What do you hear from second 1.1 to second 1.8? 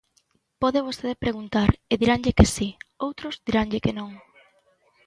preguntar